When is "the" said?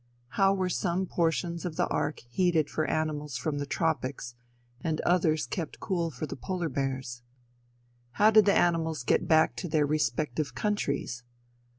1.75-1.85, 3.59-3.67, 6.25-6.35, 8.45-8.57